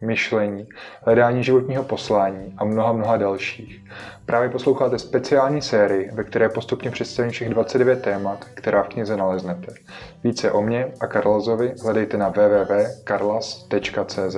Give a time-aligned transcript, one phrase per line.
[0.00, 0.68] myšlení,
[1.02, 3.84] hledání životního poslání a mnoha, mnoha dalších.
[4.26, 9.74] Právě posloucháte speciální sérii, ve které postupně představím všech 29 témat, která v knize naleznete.
[10.24, 14.36] Více o mě a Karlazovi hledejte na www.karlas.cz.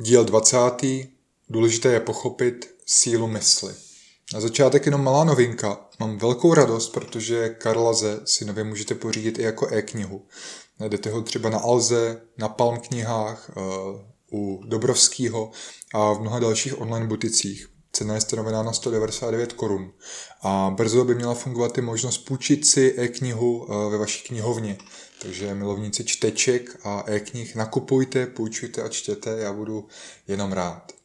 [0.00, 0.58] Díl 20.
[1.48, 3.74] Důležité je pochopit sílu mysli.
[4.34, 5.78] Na začátek jenom malá novinka.
[6.00, 10.26] Mám velkou radost, protože Karlaze si nově můžete pořídit i jako e-knihu.
[10.80, 13.60] Najdete ho třeba na Alze, na Palm knihách, eh,
[14.32, 15.50] u Dobrovského
[15.94, 17.68] a v mnoha dalších online buticích.
[17.92, 19.92] Cena je stanovená na 199 korun.
[20.42, 24.78] A brzo by měla fungovat i možnost půjčit si e-knihu eh, ve vaší knihovně.
[25.22, 29.88] Takže milovníci čteček a e-knih nakupujte, půjčujte a čtěte, já budu
[30.28, 30.95] jenom rád.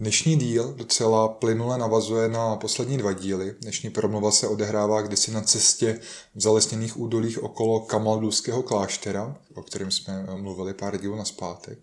[0.00, 3.54] Dnešní díl docela plynule navazuje na poslední dva díly.
[3.60, 6.00] Dnešní promluva se odehrává kdysi na cestě
[6.34, 11.78] v zalesněných údolích okolo Kamaldulského kláštera, o kterém jsme mluvili pár dílů na zpátek.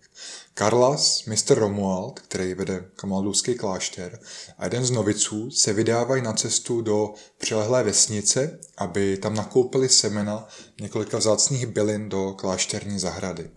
[0.54, 4.20] Karlas, mistr Romuald, který vede Kamaldulský klášter,
[4.58, 10.48] a jeden z noviců se vydávají na cestu do přilehlé vesnice, aby tam nakoupili semena
[10.80, 13.50] několika vzácných bylin do klášterní zahrady.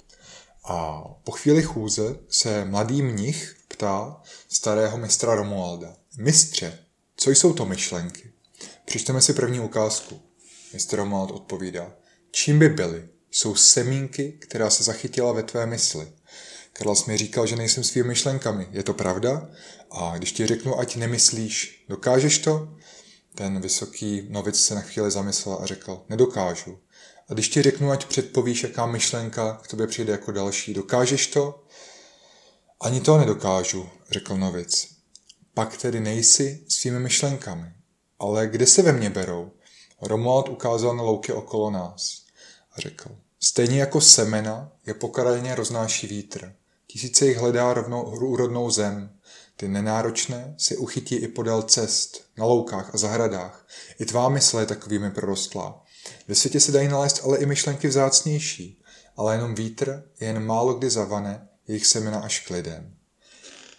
[0.63, 5.95] A po chvíli chůze se mladý mnich ptá starého mistra Romualda.
[6.17, 6.79] Mistře,
[7.15, 8.31] co jsou to myšlenky?
[8.85, 10.21] Přečteme si první ukázku.
[10.73, 11.93] Mistr Romuald odpovídá.
[12.31, 13.09] Čím by byly?
[13.31, 16.11] Jsou semínky, která se zachytila ve tvé mysli.
[16.73, 18.67] Karlas mi říkal, že nejsem svými myšlenkami.
[18.71, 19.49] Je to pravda?
[19.91, 22.75] A když ti řeknu, ať nemyslíš, dokážeš to?
[23.35, 26.79] Ten vysoký novic se na chvíli zamyslel a řekl, nedokážu.
[27.29, 31.63] A když ti řeknu, ať předpovíš, jaká myšlenka k tobě přijde jako další, dokážeš to?
[32.81, 34.87] Ani to nedokážu, řekl novic.
[35.53, 37.73] Pak tedy nejsi svými myšlenkami.
[38.19, 39.51] Ale kde se ve mně berou?
[40.01, 42.21] Romuald ukázal na louky okolo nás
[42.71, 43.09] a řekl.
[43.39, 46.55] Stejně jako semena je pokrajně roznáší vítr.
[46.87, 49.17] Tisíce jich hledá rovnou, úrodnou zem.
[49.55, 53.67] Ty nenáročné si uchytí i podél cest, na loukách a zahradách.
[53.99, 55.83] I tvá mysl je takovými prorostlá.
[56.27, 58.81] Ve světě se dají nalézt ale i myšlenky vzácnější,
[59.17, 62.95] ale jenom vítr je jen málo kdy zavane jejich semena až k lidem.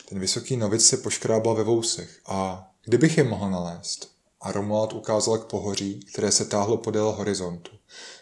[0.09, 4.12] Ten vysoký novic se poškrábal ve vousech a kdybych je mohl nalézt?
[4.41, 7.70] A Romuald ukázal k pohoří, které se táhlo podél horizontu.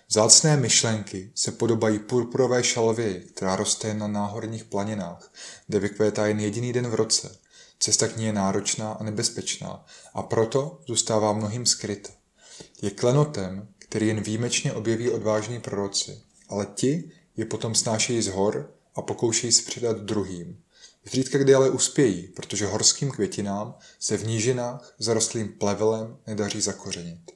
[0.09, 5.33] Vzácné myšlenky se podobají purpurové šalvě, která roste na náhorních planinách,
[5.67, 7.39] kde vykvétá jen jediný den v roce.
[7.79, 9.85] Cesta k ní je náročná a nebezpečná
[10.15, 12.13] a proto zůstává mnohým skryt.
[12.83, 18.75] Je klenotem, který jen výjimečně objeví odvážní proroci, ale ti je potom snášejí z hor
[18.95, 20.63] a pokoušejí se předat druhým.
[21.05, 27.31] Zřídka kdy ale uspějí, protože horským květinám se v nížinách zarostlým plevelem nedaří zakořenit.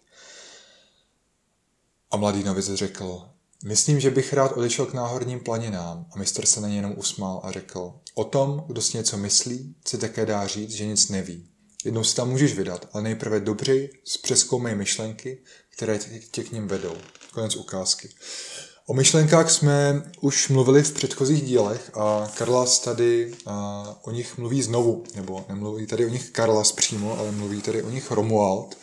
[2.10, 3.28] A mladý novic řekl,
[3.64, 7.40] myslím, že bych rád odešel k náhorním planinám a mistr se na ně jenom usmál
[7.44, 11.48] a řekl, o tom, kdo si něco myslí, se také dá říct, že nic neví.
[11.84, 13.88] Jednou se tam můžeš vydat, ale nejprve dobře
[14.22, 15.98] přeskoumej myšlenky, které
[16.30, 16.96] tě k ním vedou.
[17.32, 18.08] Konec ukázky.
[18.86, 24.62] O myšlenkách jsme už mluvili v předchozích dílech a Karlas tady a, o nich mluví
[24.62, 28.76] znovu, nebo nemluví tady o nich Karlas přímo, ale mluví tady o nich Romuald,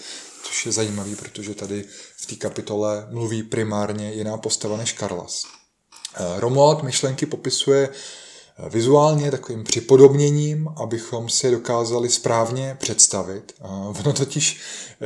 [0.44, 1.86] což je zajímavý, protože tady
[2.18, 5.44] v té kapitole mluví primárně jiná postava než Karlas.
[6.38, 7.90] Romuald myšlenky popisuje
[8.70, 13.54] vizuálně takovým připodobněním, abychom si dokázali správně představit.
[14.00, 14.60] Ono totiž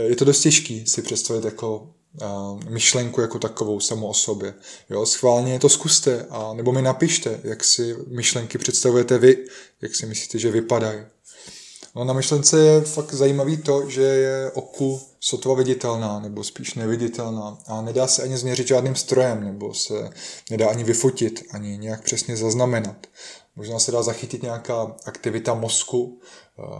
[0.07, 1.94] je to dost těžký si představit jako
[2.69, 4.53] myšlenku jako takovou samo o sobě.
[4.89, 9.45] Jo, schválně to zkuste, a, nebo mi napište, jak si myšlenky představujete vy,
[9.81, 10.99] jak si myslíte, že vypadají.
[11.95, 17.57] No, na myšlence je fakt zajímavý to, že je oku sotva viditelná, nebo spíš neviditelná
[17.67, 20.09] a nedá se ani změřit žádným strojem, nebo se
[20.51, 23.07] nedá ani vyfotit, ani nějak přesně zaznamenat.
[23.55, 26.19] Možná se dá zachytit nějaká aktivita mozku,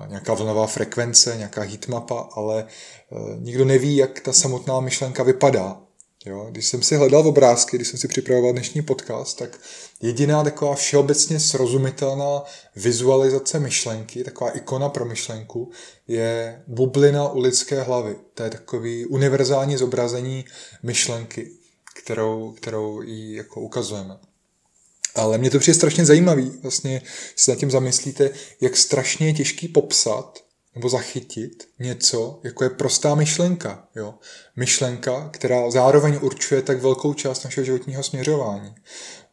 [0.07, 5.81] nějaká vlnová frekvence, nějaká heatmapa, ale eh, nikdo neví, jak ta samotná myšlenka vypadá.
[6.25, 6.48] Jo?
[6.51, 9.60] Když jsem si hledal obrázky, když jsem si připravoval dnešní podcast, tak
[10.01, 12.44] jediná taková všeobecně srozumitelná
[12.75, 15.72] vizualizace myšlenky, taková ikona pro myšlenku,
[16.07, 18.16] je bublina u lidské hlavy.
[18.33, 20.45] To je takový univerzální zobrazení
[20.83, 21.51] myšlenky,
[22.04, 24.18] kterou, kterou jí jako ukazujeme.
[25.16, 27.02] Ale mě to přijde strašně zajímavý, vlastně
[27.36, 28.30] si nad tím zamyslíte,
[28.62, 30.46] jak strašně je těžký popsat
[30.76, 33.88] nebo zachytit něco, jako je prostá myšlenka.
[33.96, 34.14] Jo?
[34.56, 38.76] Myšlenka, která zároveň určuje tak velkou část našeho životního směřování.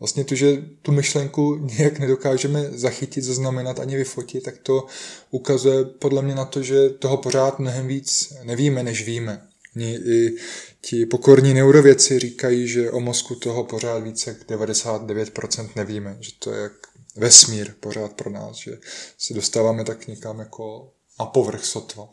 [0.01, 4.87] Vlastně to, že tu myšlenku nějak nedokážeme zachytit, zaznamenat ani vyfotit, tak to
[5.31, 9.52] ukazuje podle mě na to, že toho pořád mnohem víc nevíme, než víme.
[9.77, 10.37] I
[10.81, 16.53] ti pokorní neurověci říkají, že o mozku toho pořád více jak 99% nevíme, že to
[16.53, 16.73] je jak
[17.17, 18.79] vesmír pořád pro nás, že
[19.19, 22.09] se dostáváme tak někam jako a povrch sotva.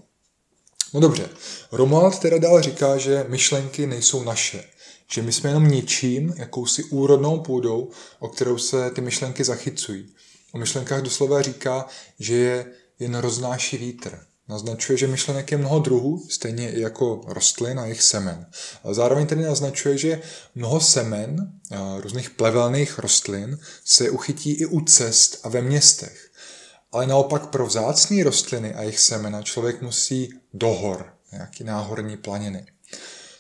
[0.94, 1.30] No dobře,
[1.72, 4.64] Romuald teda dál říká, že myšlenky nejsou naše,
[5.12, 7.90] že my jsme jenom něčím, jakousi úrodnou půdou,
[8.20, 10.16] o kterou se ty myšlenky zachycují.
[10.52, 11.88] O myšlenkách doslova říká,
[12.20, 14.20] že je jen roznáší vítr.
[14.50, 18.46] Naznačuje, že myšlenek je mnoho druhů, stejně jako rostlin a jejich semen.
[18.84, 20.22] Ale zároveň tedy naznačuje, že
[20.56, 21.54] mnoho semen
[22.00, 26.30] různých plevelných rostlin se uchytí i u cest a ve městech.
[26.92, 32.66] Ale naopak pro vzácné rostliny a jejich semena člověk musí do hor, nějaký náhorní planiny.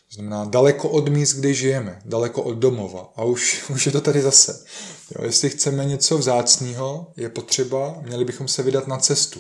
[0.10, 3.14] To znamená daleko od míst, kde žijeme, daleko od domova.
[3.16, 4.66] A už, už je to tady zase.
[5.16, 9.40] Jo, jestli chceme něco vzácného, je potřeba, měli bychom se vydat na cestu.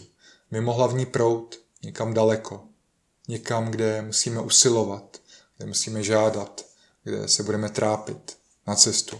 [0.52, 2.64] Mimo hlavní proud, někam daleko.
[3.28, 5.22] Někam, kde musíme usilovat,
[5.58, 6.66] kde musíme žádat,
[7.04, 8.38] kde se budeme trápit
[8.68, 9.20] na cestu.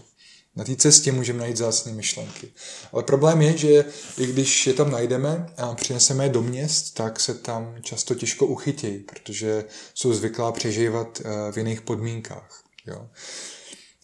[0.56, 2.52] Na té cestě můžeme najít zásné myšlenky.
[2.92, 3.84] Ale problém je, že
[4.18, 8.46] i když je tam najdeme a přineseme je do měst, tak se tam často těžko
[8.46, 12.62] uchytějí, protože jsou zvyklá přežívat eh, v jiných podmínkách.
[12.86, 13.08] Jo.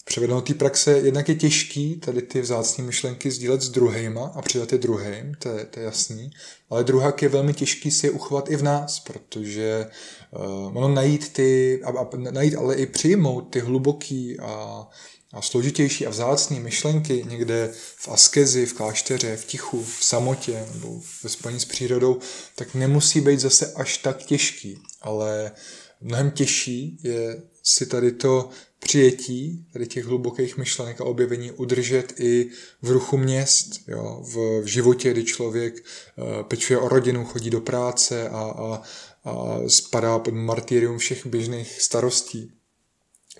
[0.07, 4.71] Převedeno té praxe jednak je těžký tady ty vzácné myšlenky sdílet s druhýma a přidat
[4.71, 6.31] je druhým, to je, to je jasný.
[6.69, 9.87] Ale druhak je velmi těžký si je uchovat i v nás, protože
[10.31, 14.87] uh, ono najít ty, a, a najít ale i přijmout ty hluboký a
[15.33, 21.01] a složitější a vzácné myšlenky někde v askezi, v klášteře, v tichu, v samotě nebo
[21.23, 22.19] ve spojení s přírodou,
[22.55, 25.51] tak nemusí být zase až tak těžký, ale
[26.01, 28.49] mnohem těžší je si tady to
[28.79, 32.49] přijetí tady těch hlubokých myšlenek a objevení udržet i
[32.81, 37.61] v ruchu měst, jo, v, v životě, kdy člověk uh, pečuje o rodinu, chodí do
[37.61, 38.81] práce a, a,
[39.23, 42.51] a spadá pod martyrium všech běžných starostí.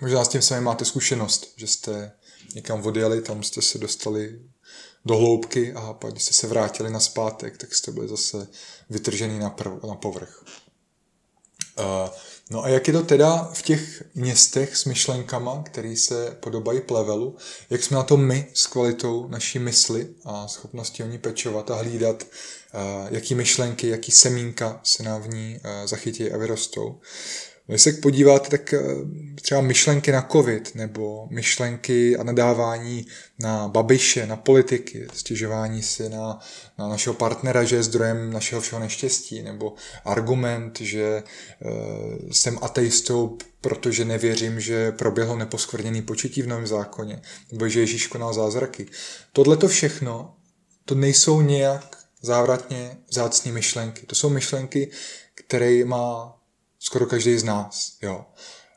[0.00, 2.12] Možná s tím sami máte zkušenost, že jste
[2.54, 4.40] někam odjeli, tam jste se dostali
[5.04, 8.48] do hloubky a pak, když jste se vrátili na zpátek, tak jste byli zase
[8.90, 10.44] vytržený na, prv, na povrch.
[11.78, 12.08] Uh,
[12.50, 17.36] no a jak je to teda v těch městech s myšlenkama, které se podobají plevelu,
[17.70, 21.74] jak jsme na to my s kvalitou naší mysli a schopností o ní pečovat a
[21.74, 22.80] hlídat, uh,
[23.10, 27.00] jaký myšlenky, jaký semínka se nám v ní uh, zachytí a vyrostou.
[27.68, 28.80] Když se podíváte, tak eh,
[29.34, 33.06] třeba myšlenky na covid, nebo myšlenky a nadávání
[33.38, 36.38] na babiše, na politiky, stěžování si na,
[36.78, 39.74] na našeho partnera, že je zdrojem našeho všeho neštěstí, nebo
[40.04, 47.20] argument, že uh, jsem ateistou, protože nevěřím, že proběhlo neposkvrněný početí v novém zákoně,
[47.52, 48.86] nebo že Ježíš konal zázraky.
[49.32, 50.34] Tohle to všechno,
[50.84, 54.06] to nejsou nějak závratně vzácné myšlenky.
[54.06, 54.90] To jsou myšlenky,
[55.34, 56.37] které má
[56.78, 58.24] skoro každý z nás, jo.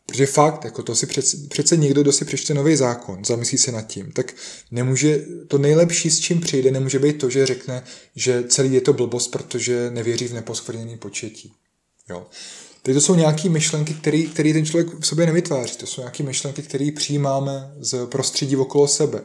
[0.05, 3.71] Protože fakt, jako to si přece, přece někdo, kdo si přečte nový zákon, zamyslí se
[3.71, 4.33] nad tím, tak
[4.71, 7.83] nemůže, to nejlepší, s čím přijde, nemůže být to, že řekne,
[8.15, 11.53] že celý je to blbost, protože nevěří v neposkvrněný početí.
[12.09, 12.27] Jo.
[12.81, 15.77] Teď to jsou nějaké myšlenky, které ten člověk v sobě nevytváří.
[15.77, 19.21] To jsou nějaké myšlenky, které přijímáme z prostředí okolo sebe.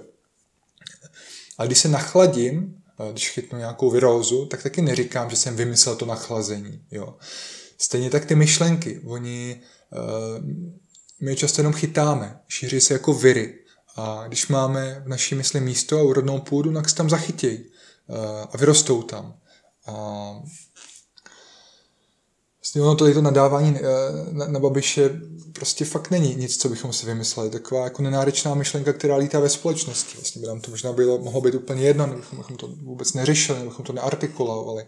[1.58, 6.06] A když se nachladím, když chytnu nějakou virózu, tak taky neříkám, že jsem vymyslel to
[6.06, 6.82] nachlazení.
[6.90, 7.14] Jo.
[7.78, 9.60] Stejně tak ty myšlenky, oni,
[9.92, 10.44] uh,
[11.20, 13.58] my je často jenom chytáme, šíří se jako viry.
[13.96, 18.16] A když máme v naší mysli místo a úrodnou půdu, tak se tam zachytějí uh,
[18.52, 19.38] a vyrostou tam.
[19.86, 19.92] A
[22.60, 23.78] vlastně ono to, to nadávání uh,
[24.32, 25.10] na, na Babiše
[25.52, 27.50] prostě fakt není nic, co bychom si vymysleli.
[27.50, 30.16] Taková jako nenáročná myšlenka, která lítá ve společnosti.
[30.16, 33.84] Vlastně by nám to možná bylo, mohlo být úplně jedno, kdybychom to vůbec neřešili, kdybychom
[33.84, 34.86] to neartikulovali.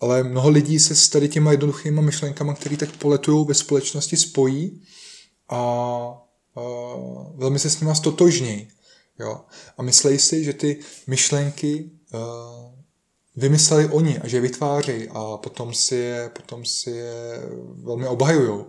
[0.00, 4.82] Ale mnoho lidí se s tady těma jednoduchýma myšlenkama, které tak poletují ve společnosti, spojí
[5.48, 6.60] a, a
[7.34, 8.68] velmi se s nima stotožnějí.
[9.18, 9.40] Jo?
[9.78, 12.20] A myslí si, že ty myšlenky uh,
[13.36, 17.42] vymysleli oni a že je vytvářejí a potom si je, potom si je
[17.82, 18.64] velmi obhajují.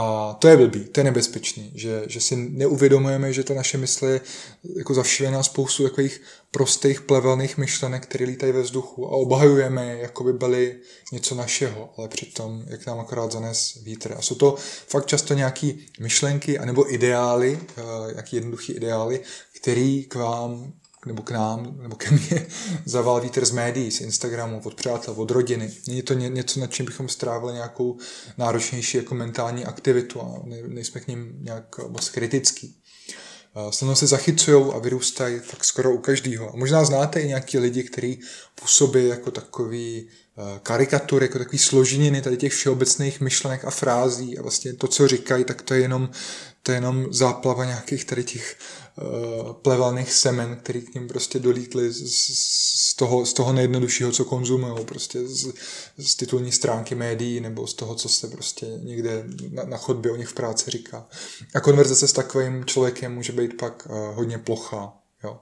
[0.00, 4.06] A to je blbý, to je nebezpečný, že, že si neuvědomujeme, že ta naše mysl
[4.06, 4.20] je
[4.76, 10.24] jako zavšívená spoustu takových prostých plevelných myšlenek, které lítají ve vzduchu a obhajujeme je, jako
[10.24, 10.76] by byly
[11.12, 14.14] něco našeho, ale přitom, jak nám akorát zanes vítr.
[14.18, 14.54] A jsou to
[14.86, 17.60] fakt často nějaké myšlenky anebo ideály,
[18.12, 19.20] nějaké jednoduché ideály,
[19.60, 20.72] které k vám
[21.08, 22.46] nebo k nám, nebo ke mně
[22.84, 25.72] zaval vítr z médií, z Instagramu, od přátel, od rodiny.
[25.86, 27.98] Není to ně, něco, nad čím bychom strávili nějakou
[28.38, 32.76] náročnější jako mentální aktivitu a ne, nejsme k ním nějak moc kritický.
[33.70, 36.52] Snadno se zachycují a vyrůstají tak skoro u každého.
[36.52, 38.20] A možná znáte i nějaký lidi, kteří
[38.54, 40.08] působí jako takový
[40.40, 45.08] Eh, karikatury, jako takový složeniny tady těch všeobecných myšlenek a frází a vlastně to, co
[45.08, 46.10] říkají, tak to je jenom,
[46.62, 48.56] to je jenom záplava nějakých tady těch
[49.02, 52.02] uh, plevalných semen, který k ním prostě dolítly z,
[52.90, 55.52] z, toho, z toho nejjednoduššího, co konzumují, prostě z,
[55.98, 60.16] z titulní stránky médií nebo z toho, co se prostě někde na, na chodbě o
[60.16, 61.06] nich v práci říká.
[61.54, 64.92] A konverzace s takovým člověkem může být pak uh, hodně plochá.
[65.24, 65.40] Jo.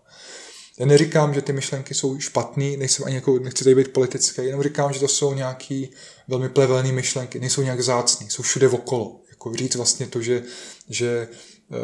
[0.78, 4.62] Já neříkám, že ty myšlenky jsou špatný, nejsem ani jako, nechci tady být politický, jenom
[4.62, 5.90] říkám, že to jsou nějaký
[6.28, 9.20] velmi plevelné myšlenky, nejsou nějak zácný, jsou všude okolo.
[9.30, 10.42] Jako říct vlastně to, že,
[10.88, 11.28] že
[11.70, 11.76] uh,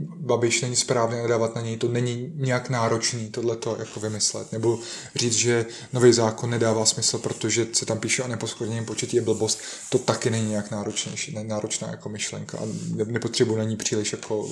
[0.00, 4.52] Babiš není správně nadávat na něj, to není nějak náročný tohleto jako vymyslet.
[4.52, 4.78] Nebo
[5.16, 9.60] říct, že nový zákon nedává smysl, protože se tam píše o neposkvrněném početí je blbost,
[9.90, 12.62] to taky není nějak náročnější, náročná jako myšlenka a
[13.04, 14.50] nepotřebuji na ní příliš jako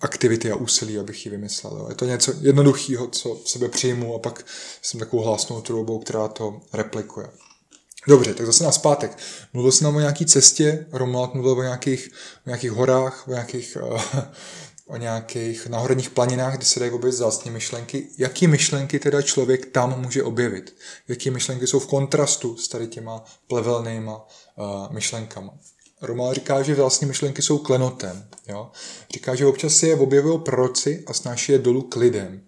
[0.00, 1.86] aktivity a úsilí, abych ji vymyslel.
[1.88, 4.46] Je to něco jednoduchého, co v sebe přijmu a pak
[4.82, 7.26] jsem takovou hlásnou troubou, která to replikuje.
[8.08, 9.18] Dobře, tak zase na zpátek.
[9.52, 12.10] Mluvil jsem o nějaké cestě, Romuald mluvil o nějakých,
[12.46, 14.00] o nějakých horách, o nějakých, uh,
[14.86, 18.08] o nějakých náhorních planinách, kde se dají objevit zástní myšlenky.
[18.18, 20.76] Jaký myšlenky teda člověk tam může objevit?
[21.08, 25.54] Jaký myšlenky jsou v kontrastu s tady těma plevelnýma uh, myšlenkama?
[26.02, 28.28] Romal říká, že vlastní myšlenky jsou klenotem.
[28.48, 28.70] Jo?
[29.10, 32.42] Říká, že občas si je objevují proroci a snáší je dolů k lidem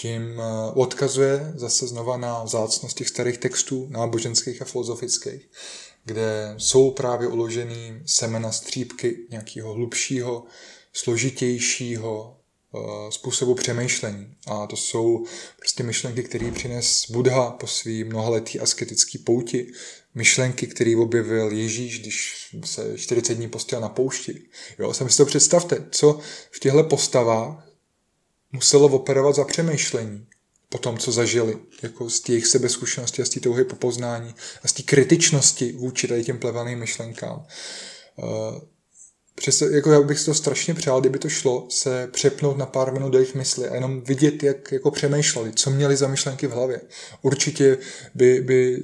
[0.00, 5.50] tím eh, odkazuje zase znova na vzácnost těch starých textů náboženských a filozofických,
[6.04, 10.44] kde jsou právě uložený semena střípky nějakého hlubšího,
[10.92, 12.78] složitějšího eh,
[13.12, 14.34] způsobu přemýšlení.
[14.46, 15.24] A to jsou
[15.58, 19.72] prostě myšlenky, které přines Buddha po svý mnohaletý asketický pouti,
[20.14, 24.42] myšlenky, které objevil Ježíš, když se 40 dní postěl na poušti.
[24.78, 26.18] Jo, sami si to představte, co
[26.50, 27.67] v těchto postavách
[28.52, 30.26] muselo operovat za přemýšlení
[30.68, 34.68] po tom, co zažili, jako z těch sebezkušenosti a z té touhy po poznání a
[34.68, 37.46] z té kritičnosti vůči tady těm plevaným myšlenkám.
[38.16, 38.58] Uh,
[39.38, 42.92] Přesto, jako já bych si to strašně přál, kdyby to šlo se přepnout na pár
[42.92, 46.50] minut do jejich mysli a jenom vidět, jak jako přemýšleli, co měli za myšlenky v
[46.50, 46.80] hlavě.
[47.22, 47.78] Určitě
[48.14, 48.82] by, by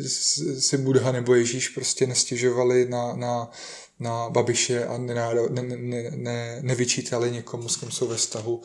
[0.58, 3.50] si Buddha nebo Ježíš prostě nestěžovali na, na
[4.00, 5.14] na Babiše a ne,
[5.50, 8.62] ne, ne, ne, nevyčítali někomu, s kým jsou ve vztahu,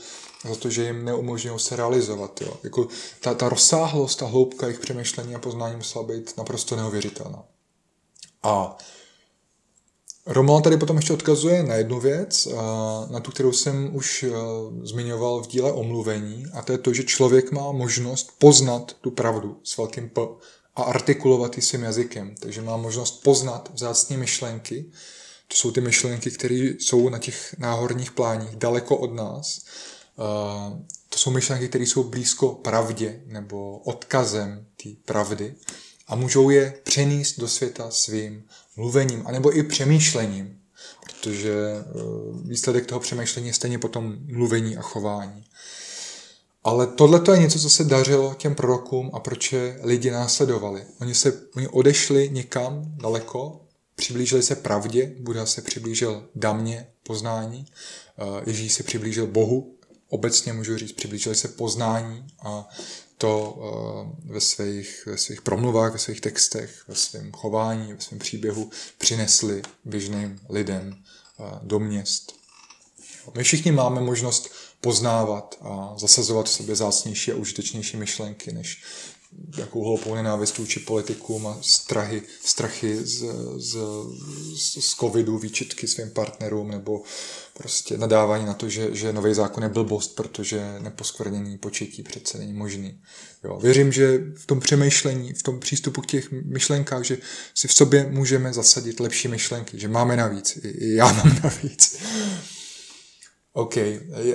[0.50, 2.42] za to, že jim neumožňují se realizovat.
[2.42, 2.54] Jo.
[2.64, 2.88] Jako
[3.22, 7.44] ta, ta rozsáhlost, ta hloubka jejich přemýšlení a poznání musela být naprosto neuvěřitelná.
[8.44, 8.78] A
[10.26, 12.48] Roman tady potom ještě odkazuje na jednu věc,
[13.10, 14.26] na tu, kterou jsem už
[14.84, 19.60] zmiňoval v díle omluvení, a to je to, že člověk má možnost poznat tu pravdu
[19.64, 20.22] s velkým P
[20.76, 22.36] a artikulovat ji svým jazykem.
[22.40, 24.92] Takže má možnost poznat vzácné myšlenky,
[25.52, 29.66] to jsou ty myšlenky, které jsou na těch náhorních pláních daleko od nás.
[31.10, 35.56] To jsou myšlenky, které jsou blízko pravdě nebo odkazem té pravdy
[36.08, 38.44] a můžou je přenést do světa svým
[38.76, 40.60] mluvením anebo i přemýšlením,
[41.06, 41.84] protože e,
[42.44, 45.46] výsledek toho přemýšlení je stejně potom mluvení a chování.
[46.64, 50.86] Ale tohle je něco, co se dařilo těm prorokům a proč je lidi následovali.
[51.02, 53.62] Oni, se, oni odešli někam daleko,
[54.00, 57.66] přiblížili se pravdě, Buda se přiblížil damě, poznání,
[58.18, 59.76] eh, Ježíš se přiblížil Bohu,
[60.10, 62.70] obecně můžu říct, přiblížili se poznání a
[63.18, 68.20] to eh, ve svých, ve svých promluvách, ve svých textech, ve svém chování, ve svém
[68.20, 72.36] příběhu přinesli běžným lidem eh, do měst.
[73.36, 74.50] My všichni máme možnost
[74.82, 78.84] poznávat a zasazovat v sobě zácnější a užitečnější myšlenky, než
[79.58, 83.26] jakou hloupou nenávist vůči politikům a strahy, strachy z,
[83.58, 83.78] z,
[84.56, 87.04] z, z covidu, výčitky svým partnerům nebo
[87.54, 92.54] prostě nadávání na to, že, že nový zákon je blbost, protože neposkvrněný početí přece není
[92.54, 93.02] možný.
[93.44, 97.18] Jo, věřím, že v tom přemýšlení, v tom přístupu k těch myšlenkách, že
[97.56, 101.98] si v sobě můžeme zasadit lepší myšlenky, že máme navíc, i já mám navíc.
[103.60, 103.78] OK.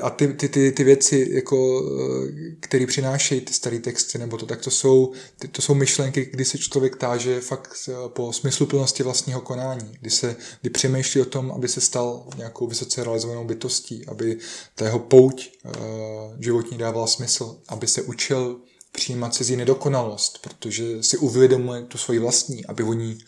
[0.02, 1.82] A ty, ty, ty, ty věci, jako,
[2.60, 6.44] které přinášejí ty staré texty, nebo to, tak to jsou, ty, to jsou myšlenky, kdy
[6.44, 11.52] se člověk táže fakt eh, po smysluplnosti vlastního konání, kdy, se, kdy přemýšlí o tom,
[11.52, 14.38] aby se stal nějakou vysoce realizovanou bytostí, aby
[14.74, 15.72] ta jeho pouť uh,
[16.40, 18.60] životní dávala smysl, aby se učil
[18.92, 23.18] přijímat cizí nedokonalost, protože si uvědomuje tu svoji vlastní, aby o ní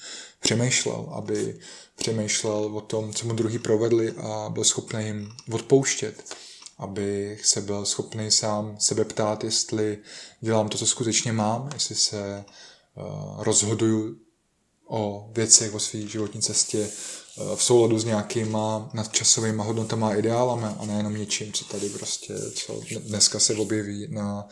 [0.47, 1.59] přemýšlel, aby
[1.97, 6.35] přemýšlel o tom, co mu druhý provedli a byl schopný jim odpouštět.
[6.79, 9.99] abych se byl schopný sám sebe ptát, jestli
[10.41, 14.17] dělám to, co skutečně mám, jestli se uh, rozhoduju
[14.88, 20.67] o věcech, o své životní cestě uh, v souladu s nějakýma nadčasovými hodnotama a ideálami
[20.79, 24.49] a nejenom něčím, co tady prostě, co dneska se objeví na,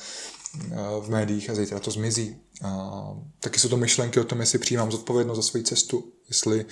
[1.01, 2.37] v médiích a zítra to zmizí.
[2.63, 3.03] A
[3.41, 6.67] taky jsou to myšlenky o tom, jestli přijímám zodpovědnost za svoji cestu, jestli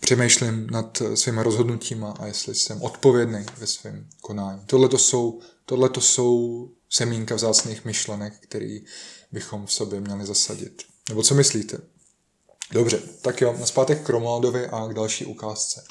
[0.00, 4.62] přemýšlím nad svýma rozhodnutíma a jestli jsem odpovědný ve svém konání.
[4.66, 8.84] Tohle to jsou, tohleto jsou semínka vzácných myšlenek, který
[9.32, 10.82] bychom v sobě měli zasadit.
[11.08, 11.78] Nebo co myslíte?
[12.72, 15.84] Dobře, tak jo, naspátek k Romualdovi a k další ukázce.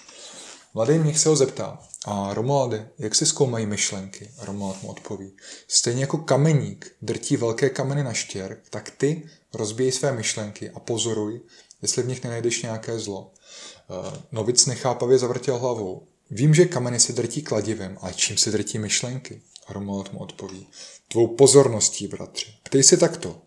[0.78, 4.32] Mladý mnich se ho zeptá, a Romualde, jak si zkoumají myšlenky?
[4.38, 5.32] Romuald mu odpoví,
[5.68, 11.42] stejně jako kameník drtí velké kameny na štěr, tak ty rozbíjí své myšlenky a pozoruj,
[11.82, 13.32] jestli v nich nenajdeš nějaké zlo.
[13.34, 16.08] Eh, Novic nechápavě zavrtěl hlavou.
[16.32, 19.42] Vím, že kameny se drtí kladivem, ale čím se drtí myšlenky?
[19.70, 20.68] Romuald mu odpoví.
[21.08, 22.46] Tvou pozorností, bratře.
[22.64, 23.42] Ptej se takto.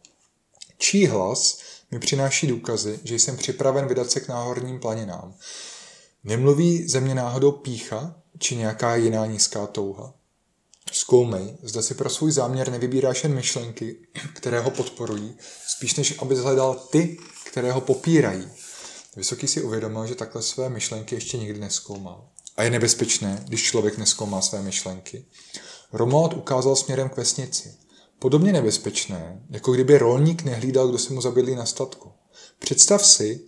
[0.79, 1.59] Čí hlas
[1.91, 5.35] mi přináší důkazy, že jsem připraven vydat se k náhorním planinám?
[6.25, 10.15] Nemluví ze mě náhodou pícha, či nějaká jiná nízká touha?
[10.93, 13.97] Zkoumej, zda si pro svůj záměr nevybíráš jen myšlenky,
[14.35, 15.37] které ho podporují,
[15.67, 18.49] spíš než aby zhledal ty, které ho popírají.
[19.17, 22.29] Vysoký si uvědomil, že takhle své myšlenky ještě nikdy neskoumal.
[22.57, 25.25] A je nebezpečné, když člověk neskoumá své myšlenky.
[25.93, 27.75] Romuald ukázal směrem k vesnici.
[28.19, 32.13] Podobně nebezpečné, jako kdyby rolník nehlídal, kdo se mu zabydlí na statku.
[32.59, 33.41] Představ si,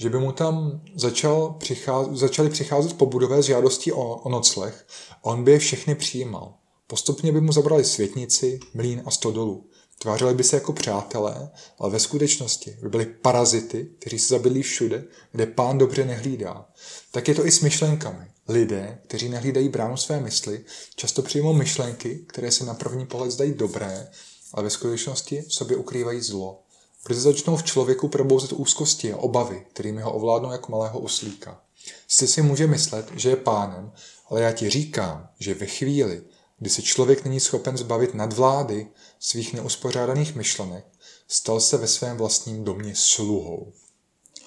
[0.00, 4.86] že by mu tam začal přicházet, začali přicházet po budové s žádostí o, o nocleh
[5.12, 6.54] a on by je všechny přijímal.
[6.86, 9.66] Postupně by mu zabrali světnici, mlín a stodolu.
[9.98, 15.04] Tvářili by se jako přátelé, ale ve skutečnosti by byli parazity, kteří se zabili všude,
[15.32, 16.66] kde pán dobře nehlídá.
[17.10, 18.26] Tak je to i s myšlenkami.
[18.48, 20.64] Lidé, kteří nehlídají bránu své mysli,
[20.96, 24.10] často přijmou myšlenky, které se na první pohled zdají dobré,
[24.52, 26.62] ale ve skutečnosti v sobě ukrývají zlo.
[27.04, 31.60] Brzy začnou v člověku probouzet úzkosti a obavy, kterými ho ovládnou jako malého uslíka.
[32.08, 33.92] Jsi si může myslet, že je pánem,
[34.28, 36.22] ale já ti říkám, že ve chvíli,
[36.58, 40.86] kdy se člověk není schopen zbavit nadvlády svých neuspořádaných myšlenek,
[41.28, 43.72] stal se ve svém vlastním domě sluhou.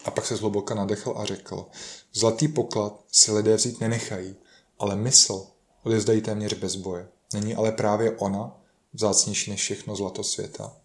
[0.05, 1.65] A pak se zhluboka nadechl a řekl,
[2.13, 4.35] zlatý poklad si lidé vzít nenechají,
[4.79, 5.47] ale mysl
[5.83, 7.07] odezdají téměř bez boje.
[7.33, 8.61] Není ale právě ona
[8.93, 10.75] vzácnější než všechno zlato světa.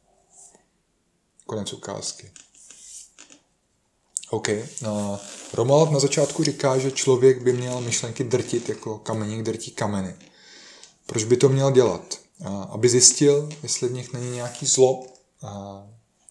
[1.48, 2.30] Konec ukázky.
[4.30, 4.48] OK.
[4.82, 5.20] No,
[5.52, 10.16] Romuald na začátku říká, že člověk by měl myšlenky drtit jako kameník drtí kameny.
[11.06, 12.18] Proč by to měl dělat?
[12.70, 15.06] Aby zjistil, jestli v nich není nějaký zlo.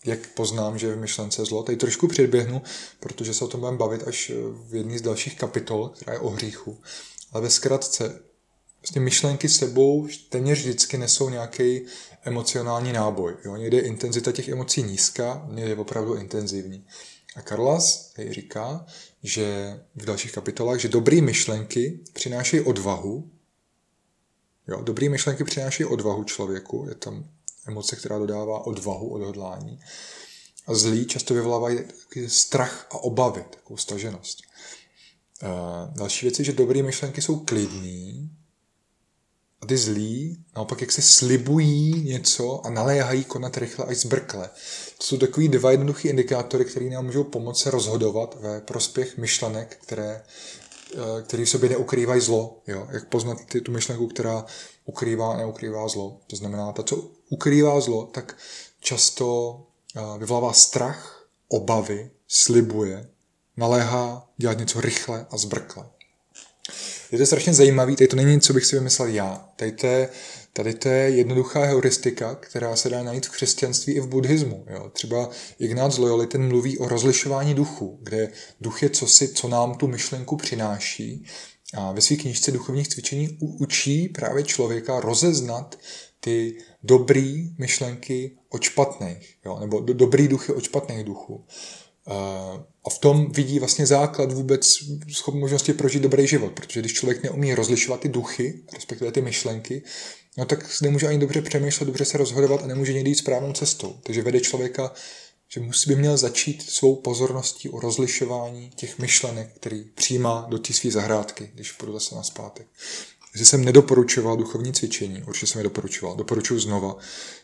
[0.06, 1.64] Jak poznám, že je v myšlence zlo?
[1.64, 2.62] Tady trošku předběhnu,
[3.00, 4.32] protože se o tom budeme bavit až
[4.68, 6.82] v jedné z dalších kapitol, která je o hříchu.
[7.32, 8.22] Ale ve zkratce,
[8.88, 11.82] vlastně myšlenky sebou téměř vždycky nesou nějaký
[12.24, 13.36] emocionální náboj.
[13.46, 13.56] Jo?
[13.56, 16.86] Někde je intenzita těch emocí nízká, někde je opravdu intenzivní.
[17.36, 18.86] A Karlas říká,
[19.24, 23.32] že v dalších kapitolách, že dobré myšlenky přinášejí odvahu,
[24.68, 27.30] Jo, dobrý myšlenky přináší odvahu člověku, je tam
[27.68, 29.80] emoce, která dodává odvahu, odhodlání.
[30.68, 31.80] A zlí často vyvolávají
[32.28, 34.40] strach a obavy, takovou staženost.
[35.44, 38.37] Uh, další věc je, že dobré myšlenky jsou klidný
[39.68, 44.50] ty zlí naopak jak se slibují něco a naléhají konat rychle až zbrkle.
[44.98, 50.22] To jsou takový dva jednoduché indikátory, které nám můžou pomoci rozhodovat ve prospěch myšlenek, které
[50.94, 52.62] Eh, který v sobě neukrývají zlo.
[52.68, 52.88] Jo?
[52.92, 54.46] Jak poznat ty, tu myšlenku, která
[54.86, 56.20] ukrývá a neukrývá zlo.
[56.28, 58.38] To znamená, ta, co ukrývá zlo, tak
[58.80, 59.60] často
[59.96, 63.10] eh, vyvolává strach, obavy, slibuje,
[63.58, 65.90] naléhá dělat něco rychle a zbrkle.
[67.12, 69.50] Je to strašně zajímavý, tady to není nic, co bych si vymyslel já.
[69.56, 70.10] Tady to je
[70.58, 74.66] Tady to je jednoduchá heuristika, která se dá najít v křesťanství i v buddhismu.
[74.70, 74.90] Jo.
[74.94, 79.88] Třeba Ignác Loyoli ten mluví o rozlišování duchu, kde duch je cosi, co nám tu
[79.88, 81.26] myšlenku přináší.
[81.74, 85.80] A ve své knižce duchovních cvičení učí právě člověka rozeznat
[86.20, 91.46] ty dobrý myšlenky od špatných, jo, nebo do, dobrý duchy od špatných duchů.
[92.08, 94.78] A v tom vidí vlastně základ vůbec
[95.32, 99.84] možnosti prožít dobrý život, protože když člověk neumí rozlišovat ty duchy, respektive ty myšlenky,
[100.38, 103.96] no tak nemůže ani dobře přemýšlet, dobře se rozhodovat a nemůže někdy jít správnou cestou.
[104.04, 104.94] Takže vede člověka,
[105.50, 110.74] že musí by měl začít svou pozorností o rozlišování těch myšlenek, který přijímá do té
[110.74, 112.68] své zahrádky, když půjdu zase na zpátek.
[113.38, 116.96] Jestli jsem nedoporučoval duchovní cvičení, určitě jsem je doporučoval, doporučuji znova.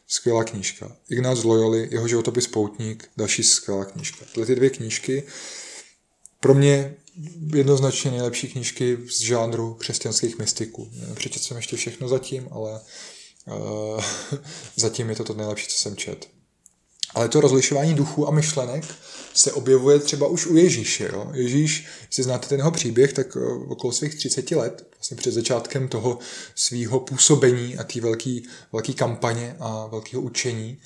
[0.07, 0.95] Skvělá knížka.
[1.09, 4.25] Ignác Loyoli, jeho životopis Poutník, další skvělá knížka.
[4.25, 5.23] Tyhle ty dvě knížky
[6.39, 6.95] pro mě
[7.55, 10.91] jednoznačně nejlepší knížky z žánru křesťanských mystiků.
[11.13, 12.81] Přečetl jsem ještě všechno zatím, ale
[13.45, 14.03] uh,
[14.75, 16.27] zatím je to to nejlepší, co jsem čet.
[17.15, 18.83] Ale to rozlišování duchů a myšlenek
[19.33, 21.09] se objevuje třeba už u Ježíše.
[21.13, 21.31] Jo?
[21.33, 25.87] Ježíš, jestli znáte ten jeho příběh, tak uh, okolo svých 30 let, vlastně před začátkem
[25.87, 26.19] toho
[26.55, 28.39] svého působení a té velké
[28.71, 30.81] velký kampaně a velkého učení,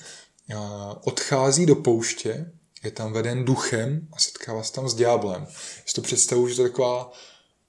[1.04, 2.52] odchází do pouště
[2.84, 5.46] je tam veden duchem a setkává se tam s ďáblem.
[5.86, 7.12] Si to představuji, že to je taková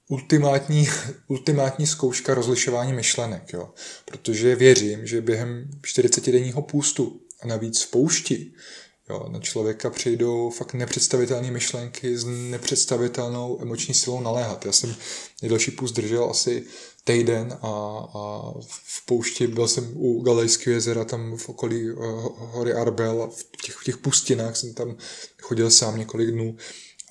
[0.07, 0.88] ultimátní,
[1.27, 3.73] ultimátní zkouška rozlišování myšlenek, jo.
[4.05, 8.51] Protože věřím, že během 40-denního půstu a navíc v poušti
[9.10, 14.65] Jo, na člověka přijdou fakt nepředstavitelné myšlenky s nepředstavitelnou emoční silou naléhat.
[14.65, 14.95] Já jsem
[15.41, 16.63] nejdelší půst držel asi
[17.04, 17.67] týden a,
[18.13, 22.04] a v poušti byl jsem u Galejského jezera, tam v okolí uh,
[22.38, 24.95] hory Arbel, v těch, v těch pustinách jsem tam
[25.41, 26.58] chodil sám několik dnů,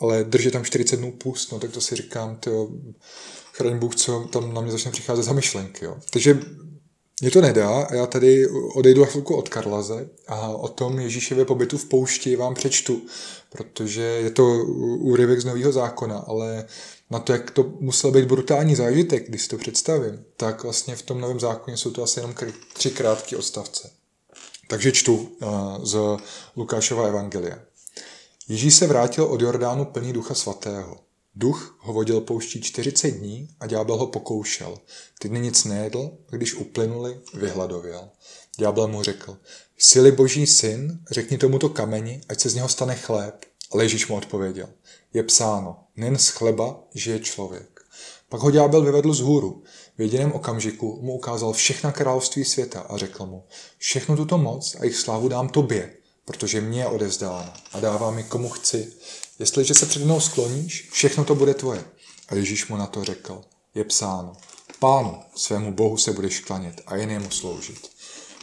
[0.01, 2.69] ale držet tam 40 dnů pust, no tak to si říkám, to
[3.53, 5.85] chraň Bůh, co tam na mě začne přicházet za myšlenky.
[5.85, 5.99] Jo.
[6.11, 6.41] Takže
[7.21, 11.85] mě to nedá já tady odejdu chvilku od Karlaze a o tom Ježíšově pobytu v
[11.85, 13.03] poušti vám přečtu,
[13.51, 14.65] protože je to
[14.99, 16.67] úryvek z Nového zákona, ale
[17.11, 21.03] na to, jak to musel být brutální zážitek, když si to představím, tak vlastně v
[21.03, 22.35] tom novém zákoně jsou to asi jenom
[22.73, 23.91] tři krátké odstavce.
[24.69, 25.47] Takže čtu eh,
[25.83, 25.99] z
[26.57, 27.59] Lukášova evangelia.
[28.49, 31.08] Ježíš se vrátil od Jordánu plný ducha svatého.
[31.35, 34.79] Duch ho vodil pouští 40 dní a ďábel ho pokoušel.
[35.19, 38.09] Ty dny nic nejedl a když uplynuli, vyhladověl.
[38.59, 39.37] Ďábel mu řekl,
[39.79, 43.45] jsi boží syn, řekni tomuto kameni, ať se z něho stane chléb.
[43.73, 44.69] Ale Ježíš mu odpověděl,
[45.15, 47.81] je psáno, nen z chleba žije člověk.
[48.29, 49.63] Pak ho ďábel vyvedl z hůru.
[49.99, 53.45] V jediném okamžiku mu ukázal všechna království světa a řekl mu,
[53.79, 58.25] všechnu tuto moc a jejich slávu dám tobě, protože mě je odezdána a dávám mi
[58.25, 58.93] komu chci.
[59.39, 61.85] Jestliže se před mnou skloníš, všechno to bude tvoje.
[62.29, 63.41] A Ježíš mu na to řekl,
[63.75, 64.33] je psáno,
[64.79, 67.91] pánu, svému bohu se budeš klanět a jen jemu sloužit.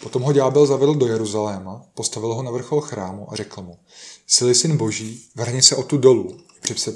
[0.02, 3.80] Potom ho ďábel zavedl do Jeruzaléma, postavil ho na vrchol chrámu a řekl mu,
[4.28, 6.38] Sily syn boží, vrhni se o tu dolů,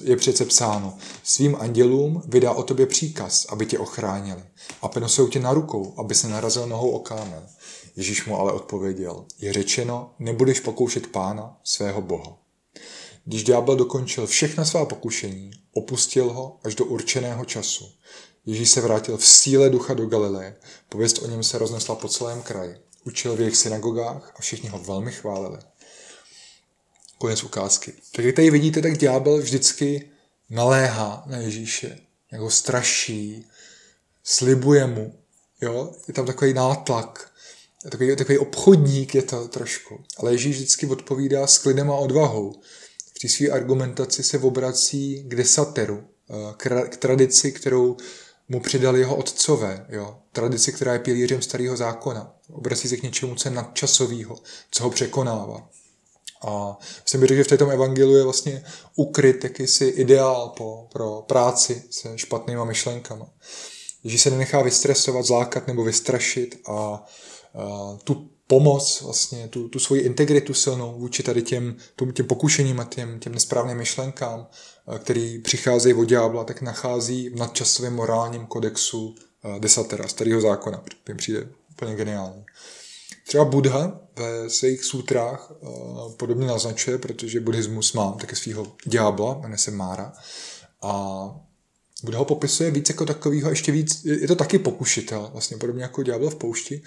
[0.04, 4.44] je přece psáno, svým andělům vydá o tobě příkaz, aby tě ochránili
[4.82, 7.48] a penosou tě na rukou, aby se narazil nohou o kámen.
[7.96, 12.38] Ježíš mu ale odpověděl, je řečeno, nebudeš pokoušet pána, svého boha.
[13.30, 17.92] Když ďábel dokončil všechna svá pokušení, opustil ho až do určeného času.
[18.46, 20.56] Ježíš se vrátil v síle ducha do Galileje,
[20.90, 22.76] pověst o něm se roznesla po celém kraji.
[23.04, 25.58] Učil v jejich synagogách a všichni ho velmi chválili.
[27.18, 27.94] Konec ukázky.
[28.12, 30.10] Tak jak tady vidíte, tak ďábel vždycky
[30.50, 32.00] naléhá na Ježíše,
[32.32, 33.46] jak ho straší,
[34.24, 35.20] slibuje mu.
[35.62, 35.94] Jo?
[36.08, 37.32] Je tam takový nátlak,
[37.84, 40.04] takový, takový obchodník je to trošku.
[40.18, 42.62] Ale Ježíš vždycky odpovídá s klidem a odvahou.
[43.20, 47.98] Při své argumentaci se obrací k desateru, eh, k tradici, kterou
[48.50, 50.18] mu přidali jeho otcové, jo?
[50.32, 52.36] tradici, která je pilířem starého zákona.
[52.50, 54.40] Obrací se k něčemu, co je nadčasového,
[54.72, 55.70] co ho překonává.
[56.48, 58.64] A myslím bych, že v této evangeliu je vlastně
[58.96, 63.30] ukryt jakýsi ideál po, pro práci se špatnýma myšlenkama.
[64.04, 67.06] Že se nenechá vystresovat, zlákat nebo vystrašit a, a
[68.04, 71.76] tu pomoc, vlastně tu, tu svoji integritu silnou vůči tady těm,
[72.14, 74.48] těm pokušením a těm, těm nesprávným myšlenkám,
[75.00, 79.16] který přicházejí od ďábla, tak nachází v nadčasovém morálním kodexu
[79.60, 80.84] desatera, starého zákona.
[81.04, 82.46] To přijde úplně geniální.
[83.28, 89.58] Třeba Buddha ve svých sutrách uh, podobně naznačuje, protože buddhismus má taky svého ďábla, jmenuje
[89.58, 90.14] se Mára.
[90.82, 91.24] A
[92.04, 96.04] Buddha ho popisuje víc jako takovýho, ještě víc, je to taky pokušitel, vlastně podobně jako
[96.04, 96.82] ďábel v poušti.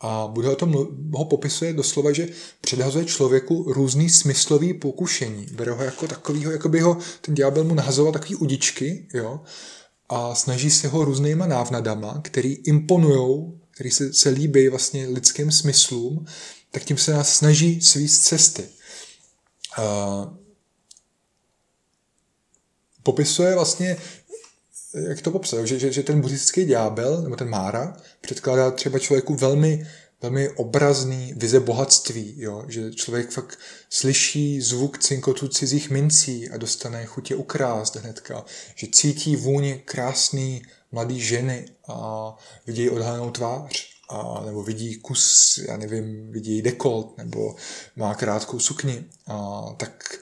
[0.00, 0.72] A Buddha o tom
[1.14, 2.28] ho popisuje doslova, že
[2.60, 5.46] předhazuje člověku různý smyslový pokušení.
[5.52, 9.40] Bere ho jako takovýho, jako by ho ten ďábel mu nahazoval takový udičky, jo,
[10.08, 16.26] a snaží se ho různýma návnadama, který imponujou který se, se líbí vlastně lidským smyslům,
[16.70, 18.64] tak tím se nás snaží svíst cesty.
[19.78, 20.36] Uh,
[23.02, 23.96] popisuje vlastně,
[25.08, 29.34] jak to popsat, že, že, že ten buddhistický ďábel, nebo ten Mára, předkládá třeba člověku
[29.34, 29.86] velmi,
[30.22, 32.64] velmi obrazný vize bohatství, jo?
[32.68, 33.58] že člověk fakt
[33.90, 41.20] slyší zvuk cinkotu cizích mincí a dostane chutě ukrást hnedka, že cítí vůně krásný mladý
[41.20, 42.34] ženy a
[42.66, 47.56] vidí odhalenou tvář, a, nebo vidí kus, já nevím, vidí dekolt, nebo
[47.96, 50.18] má krátkou sukni, a, tak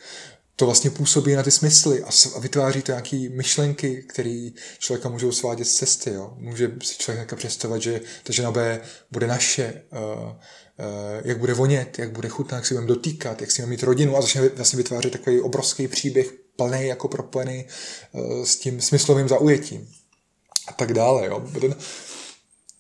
[0.57, 5.33] to vlastně působí na ty smysly a, a vytváří to nějaké myšlenky, které člověka můžou
[5.33, 6.11] svádět z cesty.
[6.11, 6.35] Jo.
[6.37, 10.35] Může si člověk představovat, že ta žena B bude naše, uh, uh,
[11.25, 14.17] jak bude vonět, jak bude chutnat, jak si budeme dotýkat, jak si budeme mít rodinu
[14.17, 17.67] a začne vlastně vytvářet takový obrovský příběh plný jako propojený
[18.12, 19.88] uh, s tím smyslovým zaujetím
[20.69, 21.27] a tak dále.
[21.27, 21.49] Jo.
[21.61, 21.75] Ten,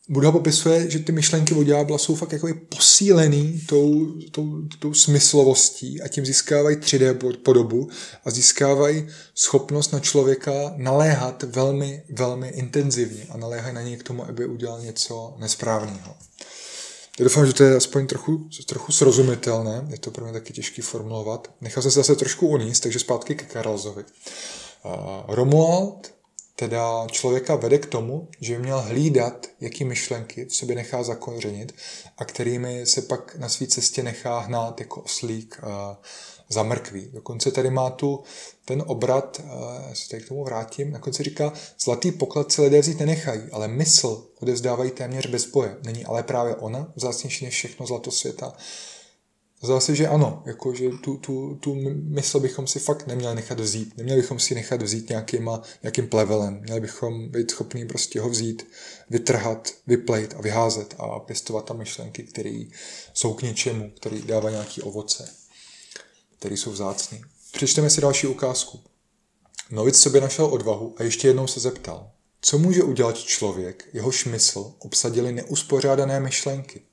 [0.08, 6.02] Buddha popisuje, že ty myšlenky od ďábla jsou fakt jako posílený tou, tou, tou smyslovostí
[6.02, 7.88] a tím získávají 3D podobu
[8.24, 14.24] a získávají schopnost na člověka naléhat velmi, velmi intenzivně a naléhají na něj k tomu,
[14.28, 16.16] aby udělal něco nesprávného.
[17.18, 20.82] Já doufám, že to je aspoň trochu, trochu srozumitelné, je to pro mě taky těžký
[20.82, 21.54] formulovat.
[21.60, 24.04] Nechal jsem se zase trošku uníst, takže zpátky ke Karlzovi.
[24.84, 24.92] Uh,
[25.28, 26.14] Romuald
[26.56, 31.74] teda člověka vede k tomu, že by měl hlídat, jaký myšlenky v sobě nechá zakořenit
[32.18, 35.60] a kterými se pak na své cestě nechá hnát jako oslík
[36.48, 37.10] za mrkví.
[37.12, 38.22] Dokonce tady má tu
[38.64, 39.42] ten obrat,
[39.88, 43.42] já se tady k tomu vrátím, na konci říká, zlatý poklad si lidé vzít nenechají,
[43.52, 45.76] ale mysl odevzdávají téměř bez boje.
[45.84, 48.56] Není ale právě ona vzácnější než všechno zlato světa.
[49.62, 53.60] Zdá se, že ano, jako, že tu, tu, tu mysl bychom si fakt neměli nechat
[53.60, 53.96] vzít.
[53.96, 56.60] Neměli bychom si nechat vzít nějakýma, nějakým plevelem.
[56.60, 58.66] Měli bychom být schopní prostě ho vzít,
[59.10, 62.64] vytrhat, vyplejt a vyházet a pěstovat tam myšlenky, které
[63.14, 65.34] jsou k něčemu, které dávají nějaký ovoce,
[66.38, 67.20] které jsou vzácné.
[67.52, 68.80] Přečteme si další ukázku.
[69.70, 74.74] Novic sobě našel odvahu a ještě jednou se zeptal, co může udělat člověk, jehož mysl
[74.78, 76.82] obsadili neuspořádané myšlenky–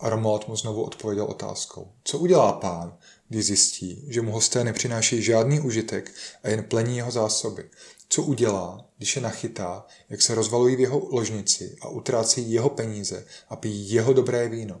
[0.00, 1.92] a Romuald mu znovu odpověděl otázkou.
[2.04, 2.96] Co udělá pán,
[3.28, 7.70] když zjistí, že mu hosté nepřináší žádný užitek a jen plní jeho zásoby?
[8.08, 13.26] Co udělá, když je nachytá, jak se rozvalují v jeho ložnici a utrácí jeho peníze
[13.48, 14.80] a pijí jeho dobré víno?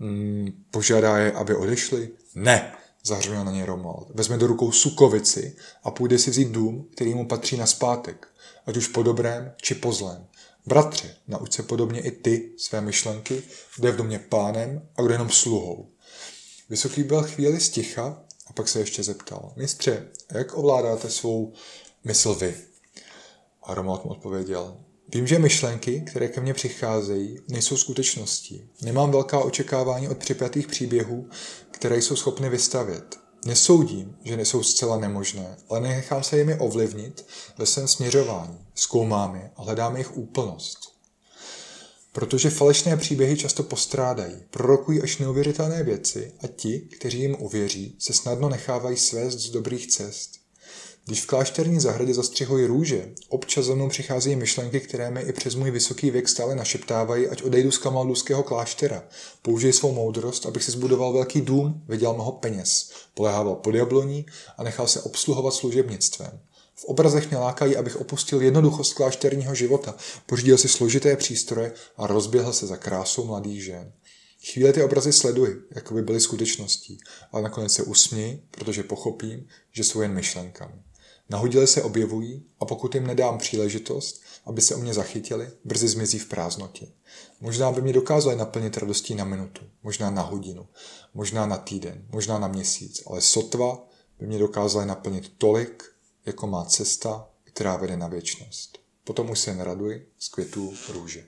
[0.00, 2.08] Hmm, požádá je, aby odešli?
[2.34, 2.72] Ne,
[3.04, 4.10] zahřměl na ně Romuald.
[4.14, 8.28] Vezme do rukou sukovici a půjde si vzít dům, který mu patří na zpátek,
[8.66, 10.26] ať už po dobrém či po zlém.
[10.66, 13.42] Bratře, nauč se podobně i ty své myšlenky,
[13.76, 15.90] kdo je v domě pánem a kdo je jenom sluhou.
[16.68, 19.52] Vysoký byl chvíli sticha a pak se ještě zeptal.
[19.56, 21.52] Mistře, jak ovládáte svou
[22.04, 22.54] mysl vy?
[23.62, 24.76] A Romuald mu odpověděl.
[25.14, 28.70] Vím, že myšlenky, které ke mně přicházejí, nejsou skutečností.
[28.82, 31.28] Nemám velká očekávání od připjatých příběhů,
[31.70, 33.25] které jsou schopny vystavět.
[33.44, 37.26] Nesoudím, že nejsou zcela nemožné, ale nechám se jimi ovlivnit
[37.58, 38.58] ve svém směřování.
[38.74, 40.78] Zkoumám je a hledám jejich úplnost.
[42.12, 48.12] Protože falešné příběhy často postrádají, prorokují až neuvěřitelné věci a ti, kteří jim uvěří, se
[48.12, 50.45] snadno nechávají svést z dobrých cest.
[51.08, 55.54] Když v klášterní zahradě zastřihuji růže, občas za mnou přicházejí myšlenky, které mi i přes
[55.54, 59.04] můj vysoký věk stále našeptávají, ať odejdu z kamalduského kláštera.
[59.42, 64.62] Použij svou moudrost, abych si zbudoval velký dům, vydělal mnoho peněz, polehával pod jabloní a
[64.62, 66.40] nechal se obsluhovat služebnictvem.
[66.74, 69.94] V obrazech mě lákají, abych opustil jednoduchost klášterního života,
[70.26, 73.92] pořídil si složité přístroje a rozběhl se za krásou mladých žen.
[74.52, 76.98] Chvíle ty obrazy sleduji, jako by byly skutečností,
[77.32, 80.85] ale nakonec se usměji, protože pochopím, že jsou jen myšlenkami.
[81.28, 86.18] Nahodile se objevují a pokud jim nedám příležitost, aby se o mě zachytili, brzy zmizí
[86.18, 86.88] v prázdnotě.
[87.40, 90.66] Možná by mě dokázali naplnit radostí na minutu, možná na hodinu,
[91.14, 95.84] možná na týden, možná na měsíc, ale sotva by mě dokázali naplnit tolik,
[96.26, 98.78] jako má cesta, která vede na věčnost.
[99.04, 101.24] Potom už se jen raduji z květů růže.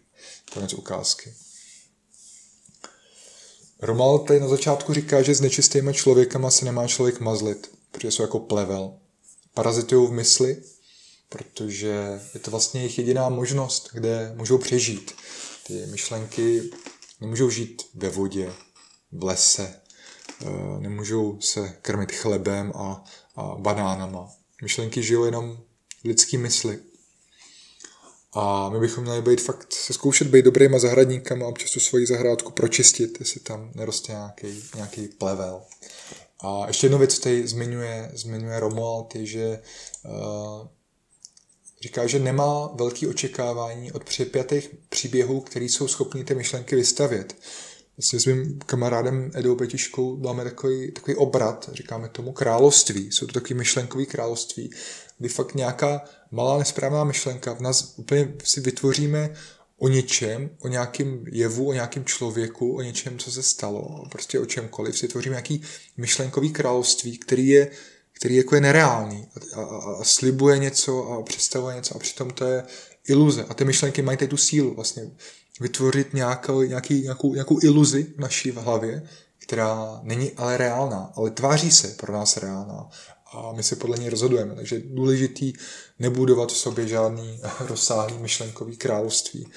[0.52, 1.34] Konec ukázky.
[3.80, 8.22] Romal tady na začátku říká, že s nečistými člověkama se nemá člověk mazlit, protože jsou
[8.22, 8.98] jako plevel,
[9.58, 10.62] parazitují v mysli,
[11.28, 15.14] protože je to vlastně jejich jediná možnost, kde můžou přežít.
[15.66, 16.70] Ty myšlenky
[17.20, 18.52] nemůžou žít ve vodě,
[19.12, 19.80] v lese,
[20.42, 20.46] eh,
[20.80, 23.04] nemůžou se krmit chlebem a,
[23.36, 24.28] a banánama.
[24.62, 25.58] Myšlenky žijou jenom
[26.04, 26.78] lidský mysli.
[28.32, 32.06] A my bychom měli být fakt, se zkoušet být dobrýma zahradníkama a občas tu svoji
[32.06, 35.62] zahrádku pročistit, jestli tam neroste nějaký, nějaký plevel.
[36.40, 39.62] A ještě jednu věc tady zmiňuje, zmiňuje Romuald, je, že
[40.04, 40.66] uh,
[41.82, 47.36] říká, že nemá velký očekávání od připjatých příběhů, které jsou schopní ty myšlenky vystavět.
[47.96, 53.12] Vlastně s mým kamarádem Edou Petiškou máme takový, takový obrat, říkáme tomu království.
[53.12, 54.70] Jsou to takové myšlenkové království,
[55.18, 59.34] kdy fakt nějaká malá nesprávná myšlenka v nás úplně si vytvoříme
[59.78, 64.46] o něčem, o nějakém jevu, o nějakém člověku, o něčem, co se stalo, prostě o
[64.46, 65.62] čemkoliv, si tvořím nějaký
[65.96, 67.70] myšlenkový království, který je,
[68.12, 72.44] který jako je nereálný a, a, a slibuje něco a představuje něco a přitom to
[72.44, 72.62] je
[73.08, 73.44] iluze.
[73.48, 75.10] A ty myšlenky mají tady tu sílu vlastně
[75.60, 79.02] vytvořit nějakou, nějaký, nějakou, nějakou iluzi v naší hlavě,
[79.38, 82.90] která není ale reálná, ale tváří se pro nás reálná
[83.32, 84.54] a my se podle ní rozhodujeme.
[84.54, 85.52] Takže je důležitý
[85.98, 89.48] nebudovat v sobě žádný rozsáhlý myšlenkový království.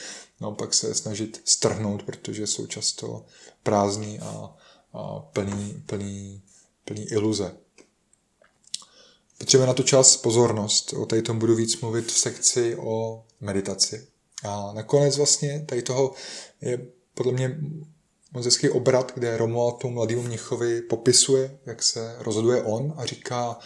[0.42, 3.26] Naopak se snažit strhnout, protože jsou často
[3.64, 4.56] prázdný a,
[4.94, 6.42] a plný, plný,
[6.86, 7.58] plný iluze.
[9.38, 10.94] potřebuje na to čas, pozornost.
[10.94, 14.08] O tady tom budu víc mluvit v sekci o meditaci.
[14.44, 16.14] A nakonec vlastně tady toho
[16.62, 17.60] je podle mě
[18.32, 23.60] moc hezký obrat, kde Romuald tomu mladému mnichovi popisuje, jak se rozhoduje on a říká,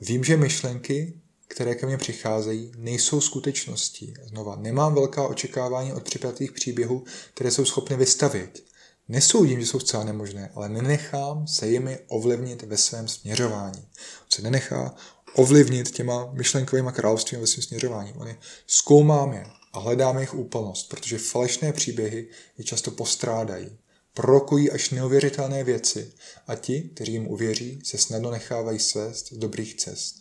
[0.00, 4.14] vím, že myšlenky, které ke mně přicházejí, nejsou skutečností.
[4.24, 7.04] Znova, nemám velká očekávání od připravitých příběhů,
[7.34, 8.64] které jsou schopny vystavit.
[9.08, 13.80] Nesoudím, že jsou zcela nemožné, ale nenechám se jimi ovlivnit ve svém směřování.
[14.20, 14.94] On se nenechá
[15.34, 18.12] ovlivnit těma myšlenkovými královstvími ve svém směřování.
[18.12, 23.78] On je zkoumám je a hledám jejich úplnost, protože falešné příběhy je často postrádají.
[24.14, 26.12] Prorokují až neuvěřitelné věci
[26.46, 30.14] a ti, kteří jim uvěří, se snadno nechávají svést z dobrých cest.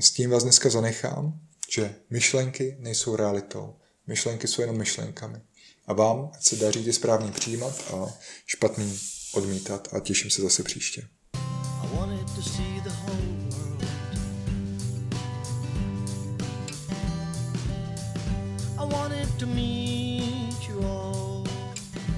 [0.00, 3.74] S tím vás dneska zanechám, že myšlenky nejsou realitou.
[4.06, 5.38] Myšlenky jsou jenom myšlenkami.
[5.86, 8.98] A vám, ať se daří ty správně přijímat a špatný
[9.32, 11.08] odmítat a těším se zase příště.
[19.34, 20.01] I to.